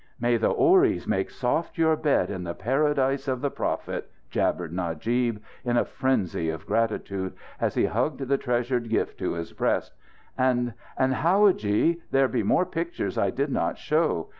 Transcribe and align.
"May 0.19 0.37
the 0.37 0.51
houris 0.51 1.05
make 1.05 1.29
soft 1.29 1.77
your 1.77 1.95
bed 1.95 2.31
in 2.31 2.43
the 2.43 2.55
Paradise 2.55 3.27
of 3.27 3.39
the 3.41 3.51
Prophet!" 3.51 4.09
jabbered 4.31 4.73
Najib, 4.73 5.37
in 5.63 5.77
a 5.77 5.85
frenzy 5.85 6.49
of 6.49 6.65
gratitude, 6.65 7.33
as 7.59 7.75
he 7.75 7.85
hugged 7.85 8.21
the 8.21 8.37
treasured 8.39 8.89
gift 8.89 9.19
to 9.19 9.33
his 9.33 9.53
breast. 9.53 9.93
"And 10.35 10.73
and, 10.97 11.13
howadji, 11.13 12.01
there 12.09 12.27
be 12.27 12.41
more 12.41 12.65
pictures 12.65 13.15
I 13.19 13.29
did 13.29 13.51
not 13.51 13.77
show. 13.77 14.29